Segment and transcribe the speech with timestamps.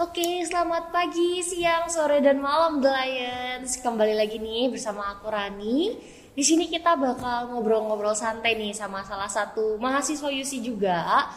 [0.00, 3.84] Oke, selamat pagi, siang, sore, dan malam, The Lions.
[3.84, 5.92] Kembali lagi nih bersama aku Rani.
[6.32, 11.28] Di sini kita bakal ngobrol-ngobrol santai nih sama salah satu mahasiswa UC juga.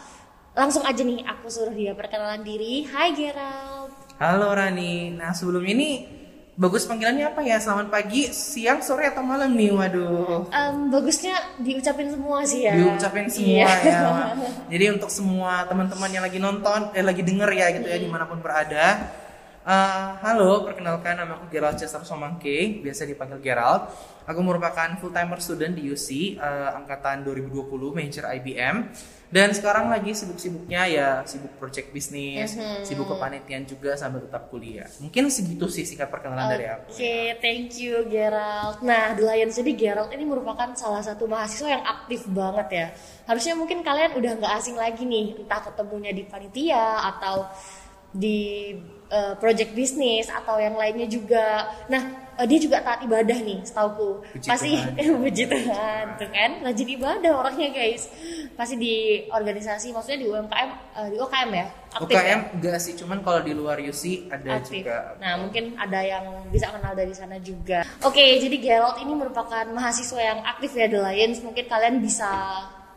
[0.56, 2.88] Langsung aja nih, aku suruh dia perkenalan diri.
[2.88, 3.92] Hai Gerald.
[4.16, 5.12] Halo Rani.
[5.12, 6.23] Nah sebelum ini
[6.54, 7.58] bagus panggilannya apa ya?
[7.58, 9.74] Selamat pagi, siang, sore atau malam nih?
[9.74, 10.46] Waduh.
[10.50, 12.74] Em, bagusnya diucapin semua sih ya.
[12.74, 13.74] Diucapin semua Iya.
[13.82, 14.00] ya.
[14.72, 18.24] Jadi untuk semua teman-teman yang lagi nonton, eh lagi denger ya gitu ya di mana
[18.24, 19.10] pun berada.
[19.64, 23.88] Eh, halo, perkenalkan nama aku Gerald Chester Somangke, biasa dipanggil Gerald.
[24.28, 28.92] Aku merupakan full timer student di UC eh, angkatan 2020 major IBM
[29.32, 32.84] dan sekarang lagi sibuk-sibuknya ya sibuk project bisnis, Mhm.
[32.84, 34.84] sibuk kepanitiaan juga sambil tetap kuliah.
[35.00, 36.92] Mungkin segitu sih singkat perkenalan dari aku.
[36.92, 38.84] Oke, thank you Gerald.
[38.84, 42.86] Nah, The Lions jadi Gerald ini merupakan salah satu mahasiswa yang aktif banget ya.
[43.24, 47.48] Harusnya mungkin kalian udah nggak asing lagi nih, entah ketemunya di panitia atau
[48.14, 48.70] di
[49.10, 51.66] eh, project bisnis atau yang lainnya juga.
[51.90, 52.02] Nah,
[52.38, 54.22] eh, dia juga taat ibadah nih, setauku.
[54.38, 55.18] Puji Pasti Tuhan.
[55.22, 56.50] puji Tuhan, tuh kan?
[56.62, 58.06] Rajin ibadah orangnya guys.
[58.54, 62.22] Pasti di organisasi, maksudnya di UMKM, eh, di UKM ya, aktif ya?
[62.22, 64.82] UKM enggak sih, cuman kalau di luar UC ada aktif.
[64.86, 65.18] juga.
[65.18, 67.82] Nah, mungkin ada yang bisa kenal dari sana juga.
[68.06, 71.42] Oke, jadi Gerald ini merupakan mahasiswa yang aktif ya The Lions.
[71.42, 72.30] Mungkin kalian bisa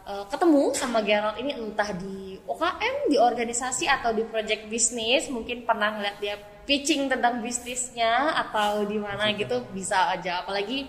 [0.07, 5.27] uh, ketemu sama Gerald ini entah di OKM, di organisasi atau di project bisnis.
[5.27, 10.41] Mungkin pernah ngeliat dia pitching tentang bisnisnya atau di mana gitu bisa aja.
[10.47, 10.87] Apalagi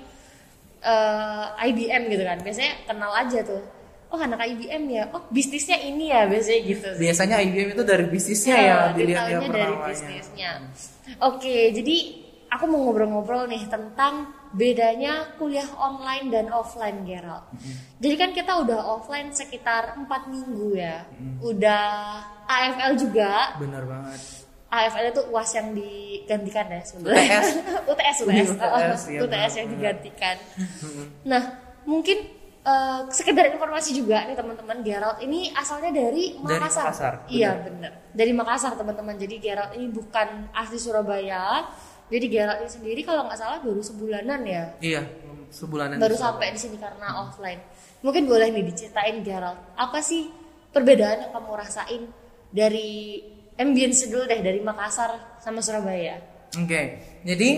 [0.87, 2.39] uh, IBM gitu kan.
[2.41, 3.63] Biasanya kenal aja tuh.
[4.09, 6.89] Oh anak IBM ya, oh bisnisnya ini ya biasanya gitu.
[6.97, 7.01] sih.
[7.05, 10.51] Biasanya IBM itu dari bisnisnya ya, dilihat ya detailnya dari bisnisnya.
[11.21, 11.97] Oke, jadi
[12.49, 17.45] aku mau ngobrol-ngobrol nih tentang bedanya kuliah online dan offline, Gerald.
[17.99, 21.05] Jadi kan kita udah offline sekitar empat minggu ya,
[21.41, 21.85] udah
[22.47, 23.59] AFL juga.
[23.61, 24.21] Bener banget.
[24.69, 27.41] AFL itu UAS yang digantikan ya sebenarnya.
[27.41, 27.49] UTS.
[27.93, 29.77] UTS, UTS, UTS, iya, UTS yang benar.
[29.81, 30.37] digantikan.
[31.33, 31.43] Nah,
[31.89, 32.19] mungkin
[32.65, 36.85] eh, sekedar informasi juga nih teman-teman, Gerald ini asalnya dari Dari Makassar.
[36.93, 37.93] Makassar, Iya benar.
[38.13, 39.17] Dari Makassar teman-teman.
[39.17, 41.65] Jadi Gerald ini bukan asli Surabaya.
[42.09, 44.65] Jadi Gerald ini sendiri kalau nggak salah baru sebulanan ya.
[44.81, 45.03] Iya,
[45.53, 46.01] sebulanan.
[46.01, 47.61] Baru sampai di sini karena offline.
[48.01, 49.61] Mungkin boleh nih diceritain Gerald.
[49.77, 50.33] Apa sih
[50.73, 52.03] perbedaan yang kamu rasain
[52.49, 53.21] dari
[53.61, 56.17] ambience dulu deh dari Makassar sama Surabaya?
[56.57, 56.83] Oke,
[57.29, 57.51] jadi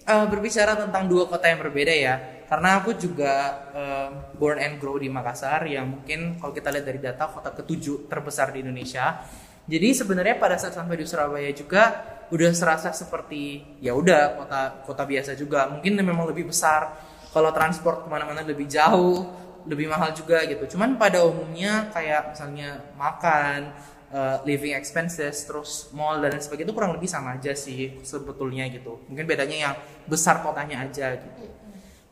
[0.00, 2.14] eh, berbicara tentang dua kota yang berbeda ya.
[2.48, 3.32] Karena aku juga
[3.74, 4.08] eh,
[4.40, 8.54] born and grow di Makassar yang mungkin kalau kita lihat dari data kota ketujuh terbesar
[8.54, 9.20] di Indonesia.
[9.64, 15.06] Jadi sebenarnya pada saat sampai di Surabaya juga udah serasa seperti ya udah kota kota
[15.06, 15.70] biasa juga.
[15.70, 16.98] Mungkin memang lebih besar.
[17.30, 19.26] Kalau transport ke mana-mana lebih jauh,
[19.66, 20.74] lebih mahal juga gitu.
[20.74, 23.74] Cuman pada umumnya kayak misalnya makan,
[24.14, 29.02] uh, living expenses, terus mall dan sebagainya itu kurang lebih sama aja sih sebetulnya gitu.
[29.10, 29.74] Mungkin bedanya yang
[30.06, 31.42] besar kotanya aja gitu.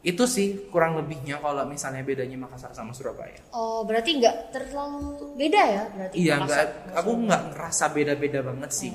[0.02, 3.38] Itu sih kurang lebihnya kalau misalnya bedanya Makassar sama Surabaya.
[3.54, 6.14] Oh berarti nggak terlalu beda ya berarti?
[6.18, 6.62] Iya, nggak,
[6.98, 8.90] aku nggak ngerasa beda-beda banget sih.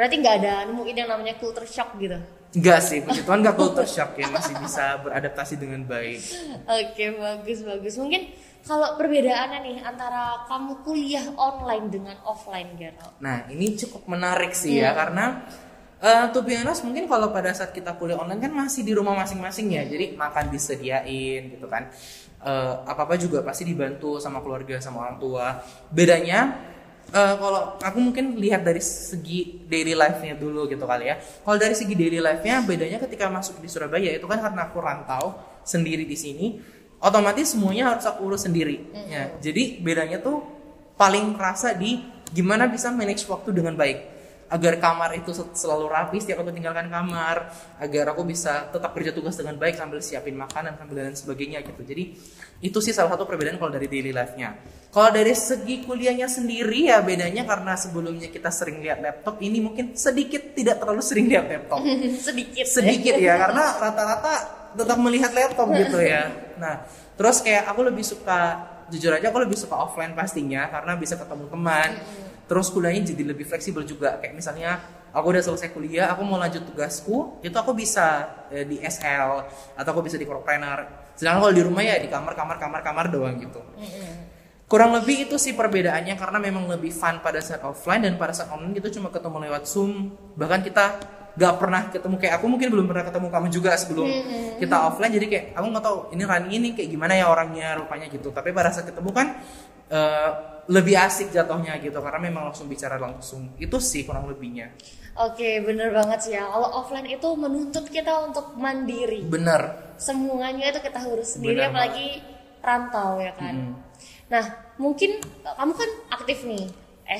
[0.00, 2.16] Berarti nggak ada nemuin yang namanya culture shock gitu?
[2.56, 6.24] Enggak sih, puji Tuhan nggak culture shock ya, masih bisa beradaptasi dengan baik.
[6.64, 8.00] Oke bagus bagus.
[8.00, 8.32] Mungkin
[8.64, 13.12] kalau perbedaannya nih antara kamu kuliah online dengan offline Gerald.
[13.20, 15.44] Nah, ini cukup menarik sih ya karena
[16.00, 19.12] eh to be honest, mungkin kalau pada saat kita kuliah online kan masih di rumah
[19.20, 19.84] masing-masing ya.
[19.84, 21.92] Jadi makan disediain gitu kan.
[22.40, 25.60] Eh, apa-apa juga pasti dibantu sama keluarga sama orang tua.
[25.92, 26.56] Bedanya
[27.08, 31.16] eh, kalau aku mungkin lihat dari segi daily life-nya dulu gitu kali ya.
[31.20, 35.24] Kalau dari segi daily life-nya bedanya ketika masuk di Surabaya itu kan karena aku rantau
[35.64, 36.46] sendiri di sini,
[37.00, 38.92] otomatis semuanya harus aku urus sendiri.
[39.08, 40.44] Ya, jadi bedanya tuh
[41.00, 44.19] paling kerasa di gimana bisa manage waktu dengan baik
[44.50, 49.14] agar kamar itu sel- selalu rapi setiap aku tinggalkan kamar agar aku bisa tetap kerja
[49.14, 51.80] tugas dengan baik sambil siapin makanan sambil dan sebagainya gitu.
[51.86, 52.18] Jadi
[52.60, 54.58] itu sih salah satu perbedaan kalau dari daily life-nya.
[54.90, 59.94] Kalau dari segi kuliahnya sendiri ya bedanya karena sebelumnya kita sering lihat laptop ini mungkin
[59.94, 61.78] sedikit tidak terlalu sering lihat laptop.
[62.26, 62.66] Sedikit.
[62.66, 64.34] sedikit ya karena rata-rata
[64.74, 66.26] tetap melihat laptop gitu ya.
[66.58, 66.82] Nah
[67.14, 71.46] terus kayak aku lebih suka jujur aja aku lebih suka offline pastinya karena bisa ketemu
[71.46, 71.90] teman
[72.50, 74.18] terus kuliahnya jadi lebih fleksibel juga.
[74.18, 74.82] Kayak misalnya
[75.14, 79.46] aku udah selesai kuliah aku mau lanjut tugasku itu aku bisa eh, di SL
[79.78, 83.06] atau aku bisa di Corpreneur sedangkan kalau di rumah ya di kamar kamar kamar kamar
[83.12, 83.62] doang gitu.
[84.70, 88.54] Kurang lebih itu sih perbedaannya karena memang lebih fun pada saat offline dan pada saat
[88.54, 90.14] online kita cuma ketemu lewat zoom.
[90.38, 90.84] Bahkan kita
[91.38, 94.08] gak pernah ketemu kayak aku mungkin belum pernah ketemu kamu juga sebelum
[94.58, 98.06] kita offline jadi kayak aku nggak tahu ini Rani ini kayak gimana ya orangnya rupanya
[98.10, 99.26] gitu tapi pada saat ketemu kan
[99.88, 100.30] eh,
[100.70, 104.70] lebih asik jatuhnya gitu karena memang langsung bicara langsung itu sih kurang lebihnya
[105.18, 106.46] Oke, bener banget sih ya.
[106.46, 109.26] Kalau offline itu menuntut kita untuk mandiri.
[109.26, 112.24] bener Semuanya itu kita urus sendiri, Bener apalagi
[112.64, 113.52] rantau ya kan.
[113.52, 113.74] Hmm.
[114.32, 114.44] Nah,
[114.80, 116.64] mungkin kamu kan aktif nih,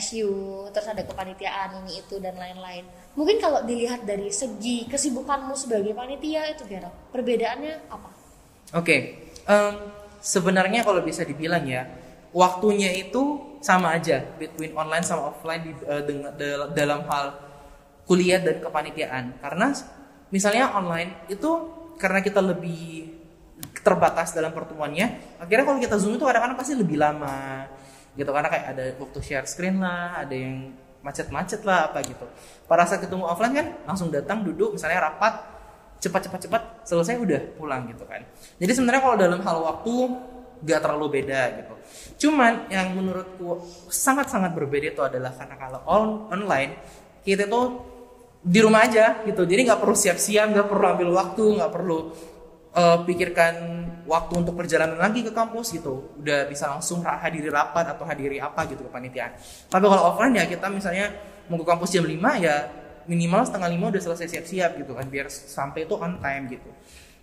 [0.00, 0.32] SU,
[0.72, 2.88] terus ada kepanitiaan ini itu dan lain-lain.
[3.18, 8.10] Mungkin kalau dilihat dari segi kesibukanmu sebagai panitia itu Gero, perbedaannya apa?
[8.78, 9.18] Oke,
[9.50, 9.74] em,
[10.22, 11.90] sebenarnya kalau bisa dibilang ya,
[12.30, 17.34] waktunya itu sama aja between online sama offline di, eh, dengan- dal- dalam hal
[18.06, 19.42] kuliah dan kepanitiaan.
[19.42, 19.74] Karena
[20.30, 21.50] misalnya online itu
[21.98, 23.10] karena kita lebih
[23.82, 27.68] terbatas dalam pertemuannya, akhirnya kalau kita zoom itu kadang-kadang pasti lebih lama,
[28.16, 32.26] gitu karena kayak ada waktu share screen lah, ada yang macet-macet lah apa gitu.
[32.68, 35.40] Pada saat ketemu offline kan langsung datang duduk misalnya rapat
[36.00, 38.24] cepat-cepat-cepat selesai udah pulang gitu kan.
[38.56, 39.94] Jadi sebenarnya kalau dalam hal waktu
[40.60, 41.74] gak terlalu beda gitu.
[42.28, 46.76] Cuman yang menurutku sangat-sangat berbeda itu adalah karena kalau on- online
[47.24, 47.80] kita tuh
[48.40, 49.44] di rumah aja gitu.
[49.44, 51.98] Jadi nggak perlu siap-siap, nggak perlu ambil waktu, nggak perlu
[52.70, 53.54] eh, pikirkan
[54.06, 56.14] waktu untuk perjalanan lagi ke kampus gitu.
[56.18, 59.34] Udah bisa langsung hadiri rapat atau hadiri apa gitu kepanitiaan.
[59.70, 61.10] Tapi kalau offline ya kita misalnya
[61.46, 62.56] mau ke kampus jam 5 ya
[63.06, 66.70] minimal setengah lima udah selesai siap-siap gitu kan biar sampai itu on time gitu.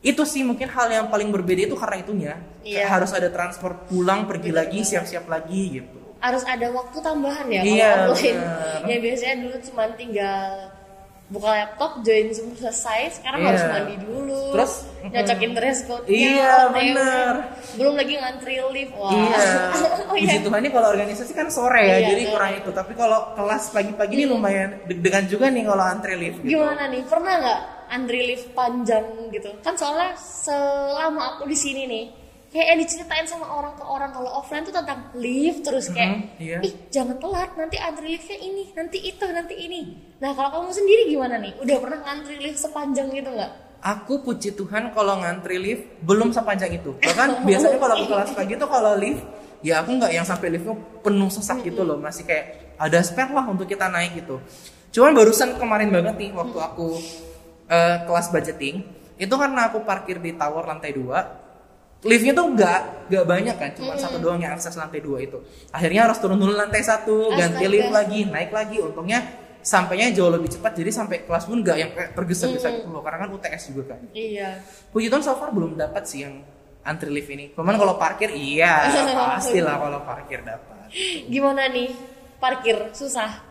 [0.04, 2.34] Itu sih mungkin hal yang paling berbeda itu karena itunya
[2.64, 2.86] Iya.
[2.92, 6.00] harus ada transport pulang pergi lagi siap-siap lagi gitu.
[6.20, 8.42] Harus ada waktu tambahan ya Iya, kalau offline.
[8.90, 10.46] Yang biasanya dulu cuma tinggal
[11.28, 13.48] buka laptop, join Zoom selesai, sekarang Iya.
[13.52, 14.42] harus mandi dulu.
[14.56, 14.74] Terus,
[15.12, 17.34] nyocokin dress code Iya, benar.
[17.76, 18.94] Belum lagi ngantri lift.
[18.96, 19.12] Wah.
[19.12, 19.40] Iya.
[20.12, 20.40] oh, iya.
[20.40, 22.32] Tuhan nih kalau organisasi kan sore ya, Iya, jadi sore.
[22.32, 22.70] kurang itu.
[22.72, 26.40] Tapi kalau kelas pagi-pagi ini lumayan deg-degan juga nih kalau antri lift.
[26.40, 26.56] Gitu.
[26.56, 27.02] Gimana nih?
[27.04, 29.52] Pernah nggak antri lift panjang gitu?
[29.60, 32.06] Kan soalnya selama aku di sini nih,
[32.48, 36.24] kayak yang diceritain sama orang ke orang kalau offline tuh tentang lift terus kayak, Mhm,
[36.40, 36.58] iya.
[36.64, 39.82] ih jangan telat nanti antri liftnya ini, nanti itu, nanti ini.
[40.18, 41.54] Nah kalau kamu sendiri gimana nih?
[41.60, 43.52] Udah pernah ngantri lift sepanjang gitu nggak?
[43.78, 46.96] Aku puji Tuhan kalau ngantri lift belum sepanjang itu.
[46.98, 49.22] Bahkan biasanya kalau aku kelas pagi tuh kalau lift
[49.60, 53.44] ya aku nggak yang sampai liftnya penuh sesak gitu loh, masih kayak ada spare lah
[53.44, 54.40] untuk kita naik gitu.
[54.96, 56.96] Cuman barusan kemarin banget nih waktu aku
[57.68, 61.47] eh, kelas budgeting itu karena aku parkir di tower lantai 2
[62.06, 65.42] liftnya tuh nggak nggak banyak kan cuma satu doang yang akses lantai dua itu.
[65.74, 67.74] Akhirnya harus turun dulu lantai satu ganti Astaga.
[67.74, 68.78] lift lagi naik lagi.
[68.78, 69.20] Untungnya
[69.66, 73.02] sampainya jauh lebih cepat jadi sampai kelas pun nggak yang tergesa-gesa gitu loh.
[73.02, 74.00] Karena kan UTS juga kan.
[74.14, 74.62] Iya.
[74.94, 76.46] puji Tuhan so far belum dapat sih yang
[76.86, 77.50] antri lift ini.
[77.58, 78.86] Cuman kalau parkir iya
[79.34, 80.94] pastilah kalau parkir dapat.
[81.26, 81.90] Gimana nih?
[82.38, 83.48] Parkir susah.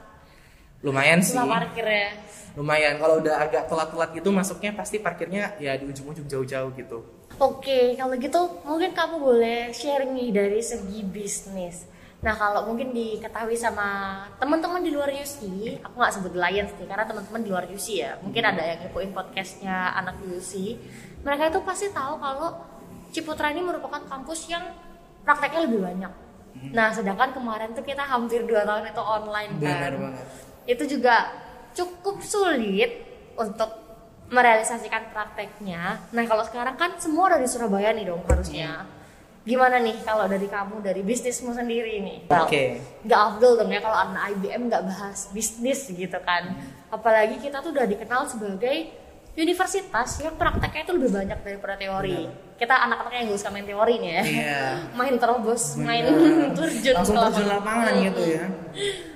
[0.85, 1.35] lumayan sih.
[1.35, 2.15] Susah parkir ya.
[2.55, 2.95] lumayan.
[3.03, 8.17] Kalau udah agak telat-telat gitu masuknya pasti parkirnya ya di ujung-ujung jauh-jauh gitu Oke, kalau
[8.17, 11.85] gitu mungkin kamu boleh sharing nih dari segi bisnis.
[12.25, 15.45] Nah, kalau mungkin diketahui sama teman-teman di luar UC,
[15.85, 18.17] aku nggak sebut Lions nih, karena teman-teman di luar UC ya.
[18.25, 20.81] Mungkin ada yang ngepoin podcastnya anak UC.
[21.29, 22.57] Mereka itu pasti tahu kalau
[23.13, 24.65] Ciputra ini merupakan kampus yang
[25.25, 26.13] prakteknya lebih banyak.
[26.73, 29.61] Nah, sedangkan kemarin tuh kita hampir dua tahun itu online kan.
[29.61, 30.27] Benar banget.
[30.65, 31.17] Itu juga
[31.77, 33.07] cukup sulit
[33.37, 33.86] untuk
[34.27, 36.03] merealisasikan prakteknya.
[36.11, 38.83] Nah kalau sekarang kan semua ada di Surabaya nih dong harusnya.
[39.47, 42.19] Gimana nih kalau dari kamu dari bisnismu sendiri nih?
[42.27, 42.83] Oke.
[43.07, 46.51] Nggak afdol dong ya kalau anak IBM nggak bahas bisnis gitu kan.
[46.91, 48.91] Apalagi kita tuh udah dikenal sebagai
[49.37, 52.27] universitas yang prakteknya itu lebih banyak daripada teori.
[52.57, 54.23] Kita anak-anak yang gak usah main teori nih ya.
[54.25, 54.63] Iya.
[54.99, 56.51] main terobos, main Benar.
[56.59, 58.05] terjun langsung ke terjun lapangan Hmm.
[58.09, 58.45] gitu ya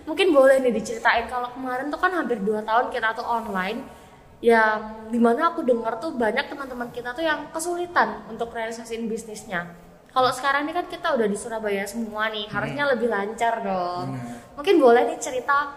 [0.04, 3.80] Mungkin boleh nih diceritain kalau kemarin tuh kan hampir 2 tahun kita tuh online
[4.40, 9.68] yang di mana aku dengar tuh banyak teman-teman kita tuh yang kesulitan untuk realisasiin bisnisnya.
[10.10, 14.18] Kalau sekarang ini kan kita udah di Surabaya semua nih, harusnya lebih lancar dong.
[14.58, 15.70] Mungkin boleh nih cerita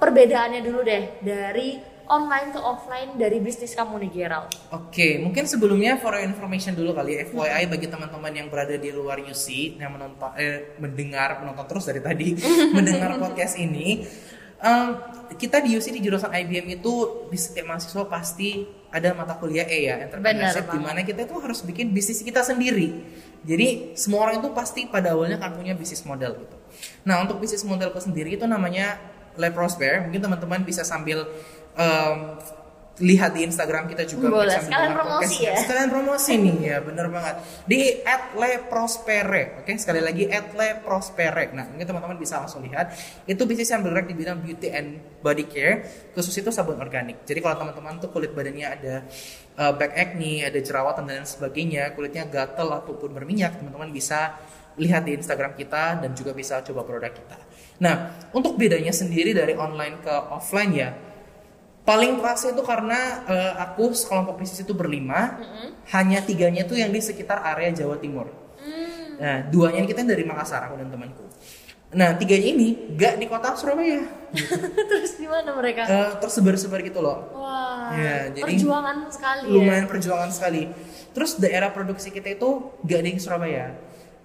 [0.00, 1.78] perbedaannya dulu deh dari
[2.10, 4.50] online ke offline dari bisnis kamu nih Gerald.
[4.74, 9.22] Oke, mungkin sebelumnya for your information dulu kali FYI bagi teman-teman yang berada di luar
[9.22, 12.34] UC yang menonton eh, mendengar menonton terus dari tadi
[12.76, 14.02] mendengar podcast ini.
[14.60, 14.88] Em,
[15.36, 19.86] kita di UC di jurusan IBM itu di setiap mahasiswa pasti ada mata kuliah E
[19.86, 23.06] ya, entrepreneurship di mana kita itu harus bikin bisnis kita sendiri.
[23.46, 26.56] Jadi semua orang itu pasti pada awalnya akan punya bisnis model gitu.
[27.08, 29.00] Nah, untuk bisnis modelku sendiri itu namanya
[29.38, 30.04] Le Prosper.
[30.04, 31.24] Mungkin teman-teman bisa sambil
[31.78, 32.36] em,
[33.00, 35.40] lihat di Instagram kita juga Boleh, sekalian promosi podcast.
[35.40, 35.54] ya.
[35.64, 37.34] Sekalian promosi nih ya, bener banget.
[37.64, 37.80] Di
[38.36, 41.50] @leprospere, oke sekali lagi @leprospere.
[41.56, 42.92] Nah mungkin teman-teman bisa langsung lihat.
[43.24, 47.24] Itu bisnis yang bergerak di bidang beauty and body care, khusus itu sabun organik.
[47.24, 48.94] Jadi kalau teman-teman tuh kulit badannya ada
[49.56, 54.36] uh, back acne, ada jerawatan dan lain sebagainya, kulitnya gatel ataupun berminyak, teman-teman bisa
[54.78, 57.38] lihat di Instagram kita dan juga bisa coba produk kita.
[57.80, 60.90] Nah, untuk bedanya sendiri dari online ke offline ya,
[61.90, 65.42] paling terasa itu karena eh, aku sekelompok bisnis itu berlima,
[65.90, 68.30] hanya tiganya tuh yang di sekitar area Jawa Timur.
[68.62, 69.18] Hmm.
[69.18, 71.26] Nah, duanya ini kita dari Makassar aku dan temanku.
[71.90, 74.06] Nah, tiganya ini gak di kota Surabaya,
[74.90, 75.82] Terus di mana mereka?
[75.90, 77.34] Eh, tersebar-sebar gitu loh.
[77.34, 79.54] Wah, Ya, jadi perjuangan sekali ya.
[79.58, 80.70] lumayan perjuangan sekali.
[81.10, 83.74] Terus daerah produksi kita itu gak di Surabaya.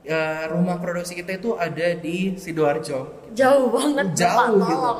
[0.05, 3.33] Eh, rumah produksi kita itu ada di sidoarjo.
[3.33, 4.69] Jauh banget, Jauh Bapak, gitu.
[4.77, 4.99] tolong.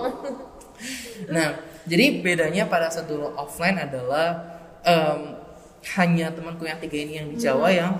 [1.29, 1.47] Nah,
[1.85, 4.41] jadi bedanya pada saat dulu offline adalah
[4.81, 5.37] em,
[5.97, 7.77] hanya temanku yang tiga ini yang di Jawa Hmm.
[7.77, 7.93] yang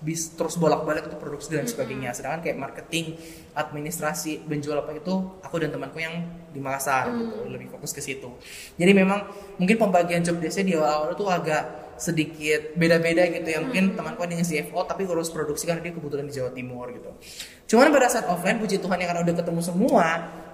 [0.00, 2.16] bis terus bolak-balik untuk produksi dan sebagainya.
[2.16, 3.20] Sedangkan kayak marketing,
[3.52, 5.12] administrasi, penjual apa itu
[5.44, 7.20] aku dan temanku yang di Makassar Hmm.
[7.28, 8.32] gitu, lebih fokus ke situ.
[8.80, 9.28] Jadi memang
[9.60, 11.62] mungkin pembagian job desk di awal-awal itu agak
[12.00, 13.60] sedikit beda-beda gitu ya.
[13.60, 17.10] Mungkin temanku ada yang CFO tapi urus produksi karena dia kebetulan di Jawa Timur gitu.
[17.70, 20.06] Cuman pada saat offline puji Tuhan ya karena udah ketemu semua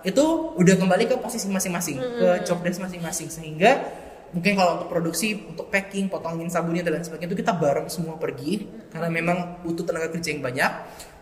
[0.03, 0.25] itu
[0.59, 3.31] udah kembali ke posisi masing-masing ke job desk masing-masing.
[3.31, 3.87] Sehingga
[4.35, 8.19] mungkin kalau untuk produksi untuk packing potongin sabunnya dan lain sebagainya itu kita bareng semua
[8.19, 10.71] pergi karena memang butuh tenaga kerja yang banyak.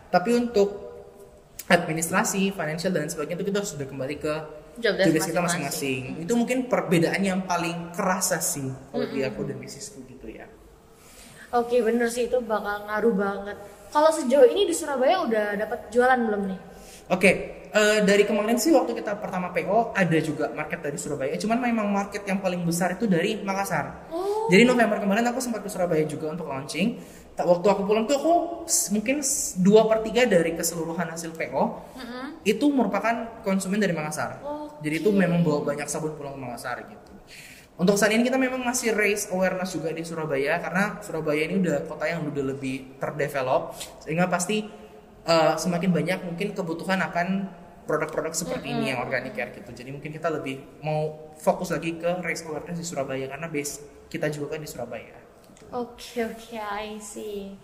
[0.09, 0.85] Tapi untuk
[1.65, 4.33] administrasi financial dan sebagainya itu kita sudah kembali ke
[4.81, 6.21] tugas kita masing-masing.
[6.21, 10.47] Itu mungkin perbedaan yang paling kerasa sih kalau di aku dan bisnisku gitu ya.
[11.53, 13.57] Oke, bener sih itu bakal ngaruh banget.
[13.93, 16.59] Kalau sejauh ini di Surabaya udah dapat jualan belum nih?
[17.05, 17.31] Oke,
[17.69, 21.37] eh, dari kemarin sih waktu kita pertama PO ada juga market dari Surabaya.
[21.37, 24.09] Cuman memang market yang paling besar itu dari Makassar.
[24.09, 24.49] Oh.
[24.49, 26.97] Jadi November kemarin aku sempat ke Surabaya juga untuk launching.
[27.35, 28.33] Waktu aku pulang tuh aku
[28.89, 31.63] mungkin s- dua per tiga dari keseluruhan hasil PO
[32.43, 34.39] itu merupakan konsumen dari Makassar.
[34.41, 34.81] Oke.
[34.81, 37.11] Jadi itu memang bawa banyak sabun pulang ke Makassar gitu.
[37.75, 41.83] Untuk saat ini kita memang masih raise awareness juga di Surabaya karena Surabaya ini udah
[41.83, 44.63] kota yang udah lebih terdevelop sehingga pasti
[45.27, 47.51] uh, semakin banyak mungkin kebutuhan akan
[47.83, 49.75] produk-produk seperti ini yang organic care gitu.
[49.75, 54.31] Jadi mungkin kita lebih mau fokus lagi ke raise awareness di Surabaya karena base kita
[54.31, 55.17] juga kan di Surabaya.
[55.75, 57.59] Oke oke, I see.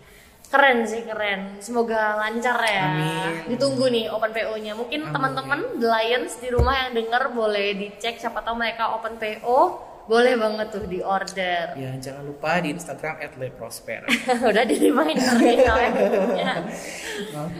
[0.52, 1.56] Keren sih keren.
[1.64, 2.92] Semoga lancar ya.
[2.92, 3.56] Amin.
[3.56, 4.76] Ditunggu nih open PO-nya.
[4.76, 9.91] Mungkin teman-teman Lions di rumah yang denger boleh dicek siapa tahu mereka open PO.
[10.10, 11.78] Boleh banget tuh di order.
[11.78, 14.02] Ya jangan lupa di Instagram @leprosper.
[14.50, 15.92] Udah di reminder nih kalian.
[15.94, 16.44] Oke.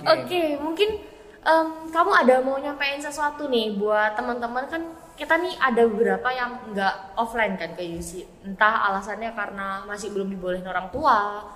[0.02, 0.88] Oke, mungkin
[1.46, 4.82] em, kamu ada mau nyampein sesuatu nih buat teman-teman kan
[5.14, 8.26] kita nih ada beberapa yang nggak offline kan ke UC.
[8.42, 11.46] Entah alasannya karena masih belum dibolehin orang tua,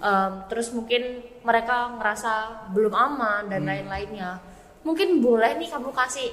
[0.00, 2.32] em, terus mungkin mereka ngerasa
[2.72, 4.40] belum aman dan lain-lainnya.
[4.80, 6.32] Mungkin boleh nih kamu kasih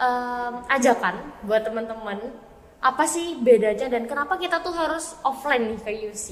[0.00, 2.45] em, ajakan buat teman-teman
[2.80, 6.26] apa sih bedanya dan kenapa kita tuh harus offline nih ke UC?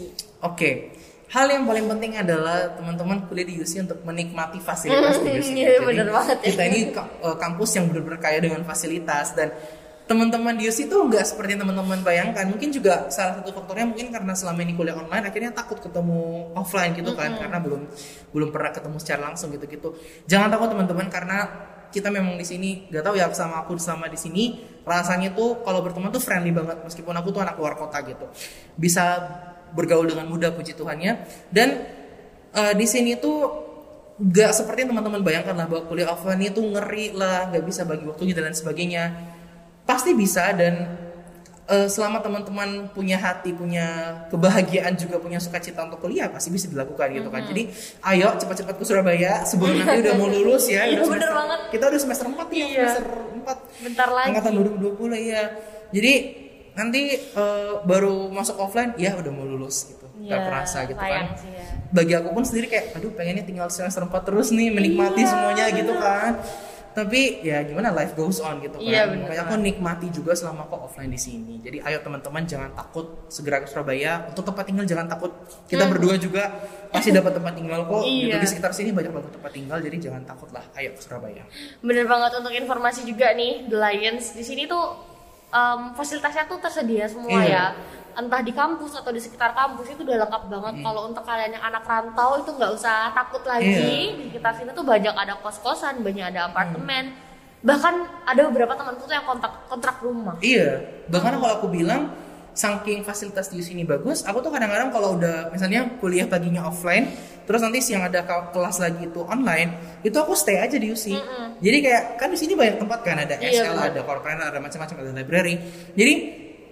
[0.45, 0.95] Oke,
[1.33, 5.51] hal yang paling penting adalah teman-teman kuliah di UC untuk menikmati fasilitas di UC.
[5.57, 6.49] Iya, bener banget ya.
[6.53, 9.51] Kita ini eh, kampus yang benar-benar kaya dengan fasilitas dan
[10.05, 12.45] teman-teman di UC itu nggak seperti yang teman-teman bayangkan.
[12.45, 16.93] Mungkin juga salah satu faktornya mungkin karena selama ini kuliah online akhirnya takut ketemu offline
[16.93, 17.89] gitu kan karena belum
[18.37, 19.97] belum pernah ketemu secara langsung gitu-gitu.
[20.29, 21.39] Jangan takut teman-teman karena
[21.89, 24.45] kita memang di sini gak tahu ya sama aku selama di sini
[24.85, 28.29] rasanya tuh kalau berteman tuh friendly banget meskipun aku tuh anak luar kota gitu.
[28.77, 29.21] Bisa
[29.75, 31.25] bergaul dengan mudah puji Tuhannya.
[31.51, 31.69] Dan
[32.55, 33.65] eh, di sini tuh
[34.15, 38.33] gak seperti teman-teman bayangkan lah bahwa kuliah offline itu ngeri lah gak bisa bagi waktunya
[38.37, 39.05] dan lain sebagainya.
[39.85, 41.04] Pasti bisa dan
[41.67, 43.87] eh, selama teman-teman punya hati punya
[44.29, 47.43] kebahagiaan juga punya sukacita untuk kuliah pasti bisa dilakukan gitu kan.
[47.43, 47.73] Jadi
[48.05, 50.85] ayo cepat-cepat ke Surabaya sebelum nanti udah mau lulus ya.
[50.87, 51.61] Iya, udah bener semester- banget.
[51.71, 52.69] kita udah semester 4 nih Iya.
[52.85, 54.27] semester 4 Bentar lagi.
[54.29, 55.43] angkatan 2020 ya
[55.91, 56.13] jadi
[56.73, 60.03] nanti eh, baru masuk offline ya udah mau lulus gitu.
[60.17, 61.27] Iya, gak kerasa gitu kan.
[61.35, 61.65] sih ya.
[61.91, 65.65] bagi aku pun sendiri kayak aduh pengennya tinggal semester 4 terus nih menikmati Iya, semuanya
[65.71, 66.33] gitu kan
[66.95, 70.63] tapi ya gimana life goes on gitu kan Iya, bener makanya aku nikmati juga selama
[70.65, 74.87] aku offline di sini jadi ayo teman-teman jangan takut segera ke Surabaya untuk tempat tinggal
[74.87, 75.35] jangan takut
[75.67, 76.55] kita berdua juga
[76.89, 78.07] pasti dapat tempat tinggal kok gitu.
[78.15, 78.31] Hmm.
[78.31, 78.39] Iya.
[78.39, 81.43] di sekitar sini banyak banget tempat tinggal jadi jangan takut lah ayo ke Surabaya
[81.81, 84.95] Bener banget untuk informasi juga nih The Lions di sini tuh
[85.51, 87.43] em, fasilitasnya tuh tersedia semua Iya.
[87.45, 87.65] ya.
[88.15, 90.75] Entah di kampus atau di sekitar kampus itu udah lengkap banget.
[90.81, 93.67] Kalau untuk kalian yang anak rantau itu nggak usah takut lagi.
[93.67, 94.15] Iya.
[94.15, 97.15] Di sekitar sini tuh banyak ada kos-kosan, banyak ada apartemen.
[97.61, 97.95] Bahkan
[98.25, 100.37] ada beberapa temanku tuh yang kontrak kontrak rumah.
[100.39, 102.13] Iya, bahkan kalau aku bilang
[102.53, 107.11] saking fasilitas di sini bagus, aku tuh kadang-kadang kalau udah misalnya kuliah paginya offline,
[107.43, 111.17] terus nanti siang ada ke- kelas lagi itu online, itu aku stay aja di UC.
[111.59, 113.91] Jadi kayak kan di sini banyak tempat kan ada Iya, SL, benar.
[113.91, 115.55] ada corporate, ada macam-macam, ada library.
[115.97, 116.13] Jadi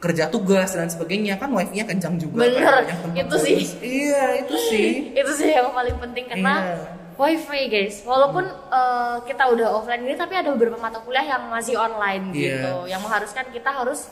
[0.03, 3.57] kerja tugas dan sebagainya kan wifi-nya kencang juga Bener, kan, banyak tempat itu sih.
[3.79, 4.87] Iya, itu sih.
[5.23, 6.77] itu sih yang paling penting karena Iya.
[7.15, 11.79] wifi guys walaupun eh, kita udah offline ini tapi ada beberapa mata kuliah yang masih
[11.79, 12.43] online Iya.
[12.59, 14.11] gitu yang mengharuskan kita harus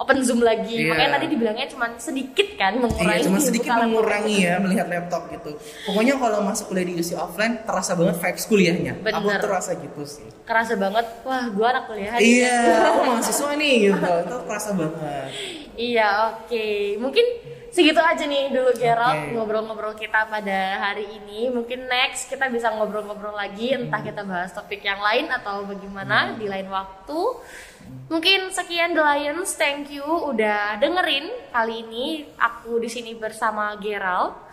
[0.00, 0.90] open zoom lagi Iya.
[0.90, 3.84] makanya tadi dibilangnya cuma sedikit kan mengurangi Iya, cuma sedikit buka laptop.
[3.86, 5.50] mengurangi ya melihat laptop gitu.
[5.84, 8.92] Pokoknya kalau masuk kuliah di UC offline terasa banget vibes kuliahnya.
[8.98, 9.38] Aku Bener.
[9.38, 10.24] terasa gitu sih.
[10.42, 14.08] kerasa banget wah gua anak kuliah Iya, aku mahasiswa nih gitu.
[14.24, 15.28] Itu terasa banget.
[15.72, 16.66] Iya, oke.
[16.98, 17.26] Mungkin
[17.70, 19.32] segitu aja nih dulu Gerald Oke.
[19.34, 21.50] ngobrol-ngobrol kita pada hari ini.
[21.50, 26.46] Mungkin next kita bisa ngobrol-ngobrol lagi, entah kita bahas topik yang lain atau bagaimana di
[26.50, 27.20] lain waktu.
[28.10, 32.06] Mungkin sekian The Lions, thank you udah dengerin kali ini
[32.38, 34.50] aku di sini bersama Gerald.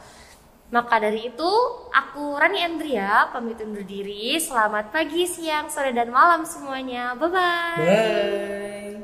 [0.67, 1.51] Maka dari itu,
[1.95, 4.35] aku Rani Andria pamit undur diri.
[4.35, 7.15] Selamat pagi, siang, sore, dan malam semuanya.
[7.15, 7.79] Bye-bye.
[7.79, 8.96] Bye.